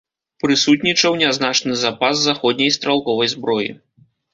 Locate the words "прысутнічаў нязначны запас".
0.43-2.25